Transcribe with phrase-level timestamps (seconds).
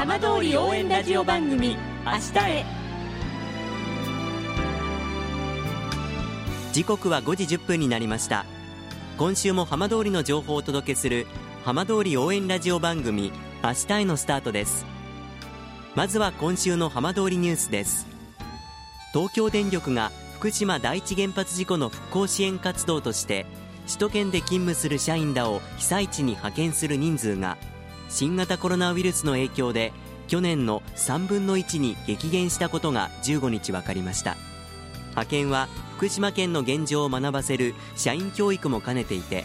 [0.00, 1.76] 浜通り応援ラジオ番組
[2.06, 2.64] 明日へ。
[6.72, 8.46] 時刻は5時1分になりました。
[9.18, 11.26] 今週も浜通りの情報をお届けする
[11.66, 13.30] 浜通り応援ラジオ番組
[13.62, 14.86] 明日へのスタートです。
[15.94, 18.06] まずは今週の浜通りニュースです。
[19.12, 23.44] 東京電力が福島第一原発事故の復興支援活動として
[23.86, 27.58] 首都圏で勤務する社員らを被災地に派遣する人数が
[28.10, 29.92] 新型コロナウイルスの影響で
[30.28, 34.36] 去年の3分の1に激減したことが15日分かりました。
[35.10, 39.44] 派遣は福島県の現状を学ばせる社員教育も兼ねていて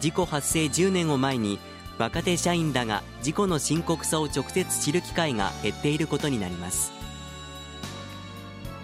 [0.00, 1.58] 事故発生10年を前に
[1.98, 6.92] 若手社員らが事故の深刻さを直接知る機会が減っていることになります。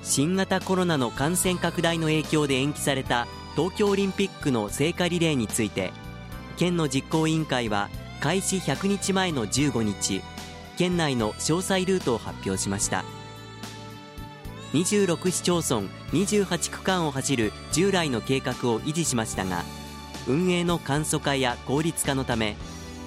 [0.02, 5.92] 新型コロナの感染拡大の影響で延期された東京オリンピックの聖火リレーについて
[6.56, 7.88] 県の実行委員会は
[8.22, 10.22] 開始100日前の15日
[10.78, 13.04] 県内の詳細ルートを発表しました。
[14.74, 15.80] 26市町村
[16.12, 19.64] 28区間を走る従来の計画を維持しましたが
[20.28, 22.56] 運営の簡素化や効率化のため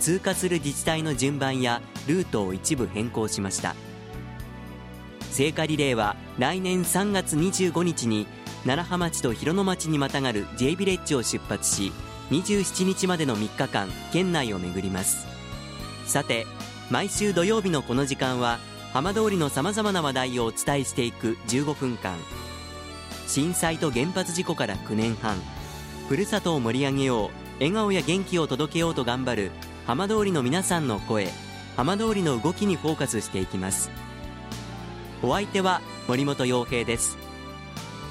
[0.02, 3.74] 通過する自治体の順番やルートを一部変更しました。
[5.32, 8.28] 聖火リレーは来年3月25日に
[8.66, 11.94] 楢葉町と広野町にまたがる J ビレッジを出発し
[12.32, 15.28] 27日までの3日間県内を巡ります。
[16.06, 16.46] さて
[16.90, 18.60] 毎週土曜日のこの時間は
[18.94, 22.16] 浜通りのさまざまな話題をお伝えしていく15分間。
[23.28, 25.38] 震災と原発事故から9年半。
[26.08, 29.52] ふるさとを盛り上げよう笑顔や元気を届けようと頑張る
[29.88, 31.30] 浜通りの皆さんの声。
[31.76, 33.90] 浜通りの動きにフォーカスしていきます。
[35.22, 37.18] お相手は森本洋平です。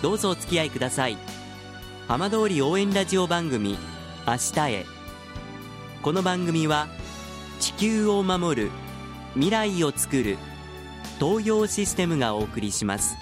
[0.02, 1.16] どうぞお付き合いください。
[2.08, 3.78] 浜通り応援ラジオ番組
[4.26, 4.86] 明日へ。
[6.00, 6.88] この番組は
[7.60, 8.70] 地球を守る
[9.34, 10.38] 未来をつくる
[11.20, 13.16] 東洋システムがお送りします。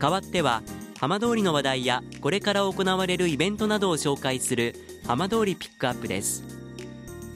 [0.00, 0.64] 代わっては
[0.98, 4.74] 浜通りの話題やこれから行われるイベントなどを紹介する
[5.06, 6.42] 浜通りピックアップです。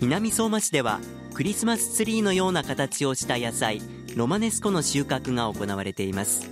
[0.01, 0.99] 南相馬市では
[1.35, 3.81] クリスマスツリーのような形をした野菜
[4.19, 6.51] ロマネスコの収穫が行われています。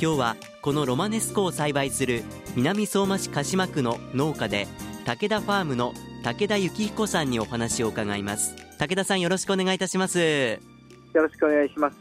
[0.00, 2.22] 今日はこのロマネスコを栽培する
[2.54, 4.68] 南相馬市鹿島区の農家で
[5.04, 8.54] 武田ファームの武田幸彦さんにお話を伺います。
[8.78, 10.20] 武田さんよろしくお願いいたします。
[10.20, 10.58] よ
[11.12, 11.96] ろしくお願いします。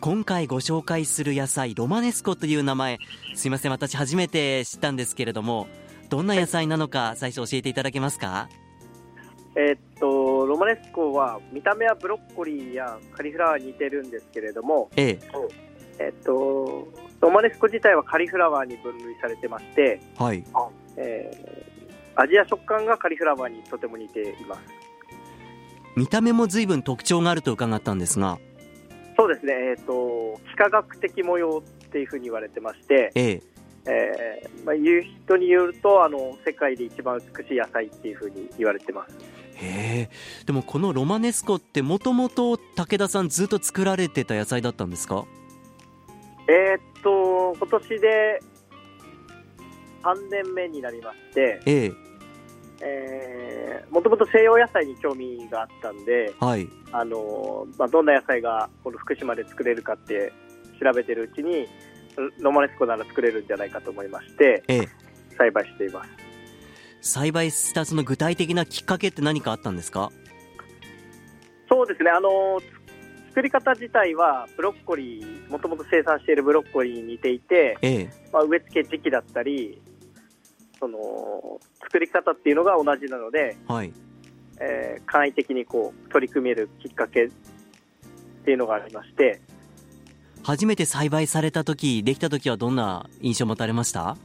[0.00, 3.00] 今回ご紹介する野菜ロマネスコという名前
[3.34, 5.66] すいません私初めて知ったんですけれども
[6.08, 8.48] どんな野菜なのか最初教えていただけますか？
[9.56, 15.18] えー、っとロマネスコは見た目はブロッコリーやカリフラワーに似てるんですけれども、ええ。
[15.98, 16.88] えー、っと
[17.20, 20.44] ロマネスコ自体はカリフラワーに分類されてまして、はい。
[20.96, 24.60] えー、味や食感がカリフラワーにとても似ています。
[25.96, 28.38] 見た目も随分特徴があると伺ったんですが。
[29.16, 33.42] そうですね、えーと、と幾何学的模様っていうふうに言われてまして、ええ。
[33.86, 39.14] えーまあ、言う人によるとあの世界で一番美しい野菜っていうふうに言われてます
[39.56, 45.24] へえでもこのロマネスコってもともと武田さんずっと作られてた野菜だったんですか？
[46.48, 48.40] えー、っと今年で
[50.02, 51.92] 3年目になりまして、ええ。
[52.82, 56.68] えー、もともと西洋野菜に興味があったんで、はい。
[56.92, 60.32] あのまあ、どんな野菜がこの福島で作れるかって
[60.82, 61.66] 調べてるうちに
[62.40, 64.88] ロマネスコなら作れるんじゃないかと思いまして、ええ、
[65.38, 66.10] 栽培しています
[67.04, 70.10] 栽培したその具体的なきっかけって何かあったんですか？
[71.68, 72.10] そうですね。
[72.10, 72.60] あの
[73.28, 78.10] 作り方自体はブロッコリーもともと生産しているブロッコリーに似ていて、ええ。
[78.32, 79.82] まあ、植え付け時期だったり
[80.78, 83.92] その作り方っていうのが同じなので、はい。
[84.60, 87.30] えー、簡易的にこう取り組めるきっかけっ
[88.44, 89.40] ていうのがありまして。
[90.42, 94.16] 初めて栽培された時できた時はどんな印象を持たれました？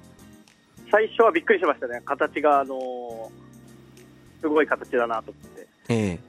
[0.91, 2.01] 最初はびっくりしましたね。
[2.06, 3.30] 形があのー、
[4.41, 5.68] すごい形だなと思って。
[5.89, 6.19] ええ。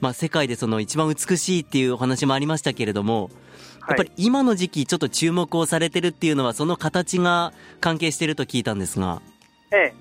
[0.00, 3.30] まあ世界でその一番美しいっていうお話もありましたけれども
[3.86, 9.22] やっぱり今の時期ちょっと注目をされてるっていうのはその形が関係してると聞いたんですが。
[9.70, 9.94] ええ。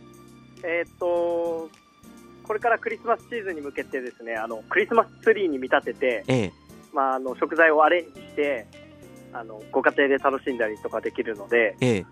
[0.63, 1.69] えー、っと
[2.43, 6.53] これからクリスマスシーズンに向けてですねあのクリスマスツリーに見立てて、ええ、
[6.93, 8.67] まあ、あの食材をアレンジして
[9.33, 12.05] あのご家庭で楽しんだりとかできるので、ええ、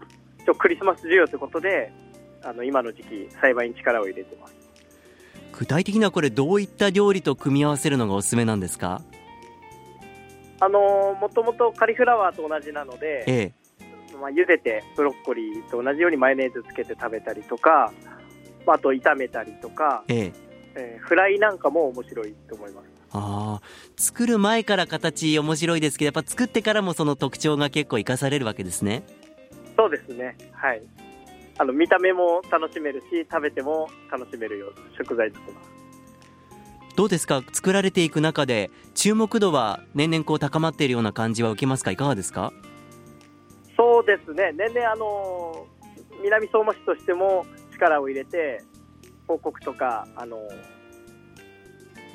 [0.56, 1.92] クリスマス需要ということで
[2.44, 4.56] あの今の時期栽培に力を入れてます。
[5.51, 9.01] 具体的にはこれどういった料理と組み合わせるのがおすすめなんですか？
[10.60, 13.54] あのもともとカリフラワーと同じなので、え
[14.12, 17.92] え、まあ、茹でてブロッコリーと同じようにマヨネーズつけて食べたりとか、
[18.66, 20.34] まあ、あと炒めたりとか、ええ。
[20.75, 22.86] えーフライなんかも面白いと思います。
[23.12, 23.62] ああ
[23.98, 29.01] 作る前から形面白いですけどやっぱ作ってからもその特徴が結構生かされるわけですね
[29.79, 30.35] そうですね。
[30.51, 30.81] はい。
[31.57, 35.45] あの、見た目も楽しめるし、食べても楽しめるような食材とか。
[36.97, 37.41] どうですか？
[37.53, 41.91] 作られていく中で注目度は年々こう高まっているような感じは受けますか？
[41.91, 42.51] いかがですか？
[43.77, 44.51] そうですね。
[44.57, 45.65] 年々あの、
[46.21, 48.61] 南相馬市としても力を入れて、
[49.29, 50.37] 報告とか、あの、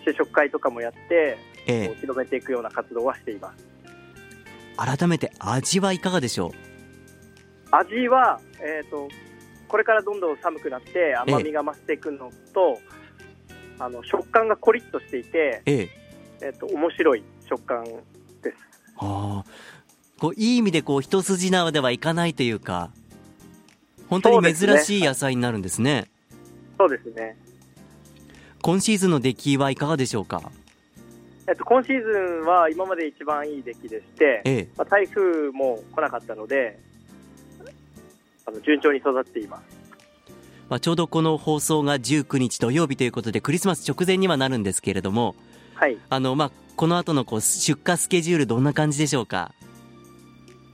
[0.07, 3.65] 試食会とかもやって、えこう広めていくような活動はしています。
[3.65, 6.53] え改めて味はいかがでしょ
[7.79, 9.09] 味は、えっ、と、
[9.69, 12.79] これからどんどん寒くなって甘みが増していくのと、
[13.79, 15.89] あの食感がコリッとしていて、うええ。
[16.43, 17.85] えっ、と面白い食感
[18.43, 18.57] です。
[18.97, 19.45] ああ
[20.21, 22.91] こういい意味でこう一筋縄ではいかないというか
[24.09, 26.09] 本当に珍しい野菜になるんですね。
[26.79, 27.37] そうですね。
[28.63, 30.53] 今シーズンの出来はいかがでしょうか？
[31.49, 34.69] えっと今シーズンは今まで一番いい出来でして、ええ。
[34.77, 36.94] まあ、台風も来なかったので、あ
[38.55, 39.85] の順調に育っています。
[40.69, 45.35] まあ、ちょうどこの放送が19日土曜日ということでクリスマス直前にはなるんですけれども
[45.75, 45.99] はい。
[46.09, 49.53] あの、まあ、この後のこう出荷スケジュールどんな感じでしょうか？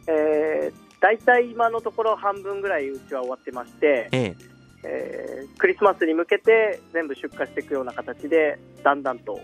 [0.06, 4.36] えー、大体今のところ半分ぐらいうちは終わってまして、ええ
[4.84, 9.34] えークリスマスに向けて全部出荷していくような形で、だんだんと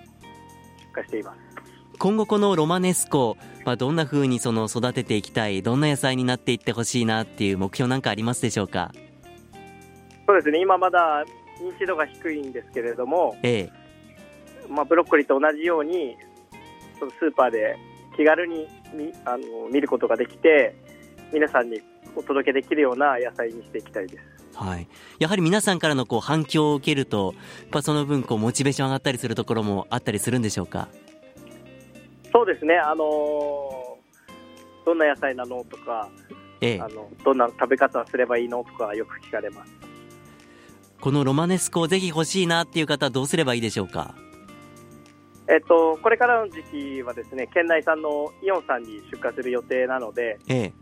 [0.95, 1.46] 出荷しています。
[1.99, 8.93] 今後このロマネスコ、まあ、どんな風にその育てていきたいどんな野菜になっていってほしいなっていう目標なんかありますでしょうか？
[10.27, 11.25] そうですね、今まだ
[11.61, 13.73] 認知度が低いんですけれども、ええ。
[14.69, 16.17] まあ、ブロッコリーと同じように、
[16.99, 17.77] そのスーパーで
[18.17, 20.75] 気軽に見あの見ることができて、
[21.33, 21.81] 皆さんに
[22.15, 24.25] お届けできるような野菜にしていきたいです。
[24.57, 24.89] はい、
[25.19, 30.89] やはり皆さんからのこう反響を受けるとやっぱその分こうモチベーション上がったりするところもあったりするんでしょうか？
[32.33, 33.97] そうですね、あのー
[34.87, 36.09] どんな野菜なのとか、
[36.61, 36.81] ええ。
[36.81, 39.73] あのどんな食べ方をすればいいのとかよく聞かれます。
[41.01, 44.15] このロマネスコをぜひ欲しいなっていう方はどうすればいいでしょうか？
[45.49, 46.63] えっと、これからの時
[46.99, 50.73] 期はですね、県内産のイオンさんに出荷する予定なので、ええ。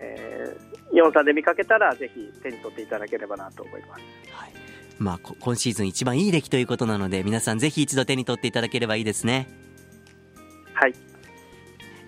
[0.00, 4.02] えーイオンさんで見かけたらぜひ手に取っていただければなと思います。
[4.30, 4.52] はい。
[4.98, 9.48] まあ、こ今シーズン一番いい出来ということなので皆さんぜひ一度手に取っていただければいいですね
[10.78, 10.94] はい、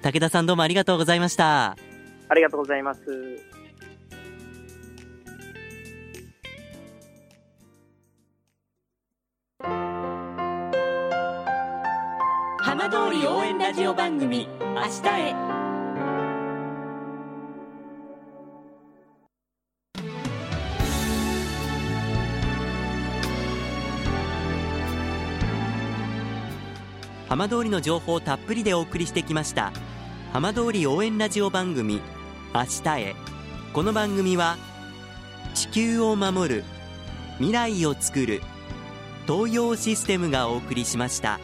[0.02, 1.74] 武田さんどうもありがとうございました。
[2.28, 3.00] ありがとうございます。
[12.60, 15.34] 浜通り応援ラジオ番組「明日へ」
[27.28, 29.72] 浜通りの情報をたっぷりでお送りしてきました
[30.32, 32.00] 浜通り応援ラジオ番組
[32.54, 33.16] 明日へ
[33.72, 34.56] この番組は
[35.54, 36.64] 地球を守る
[37.36, 38.40] 未来をつくる
[39.26, 41.38] 東洋システムがお送りしました。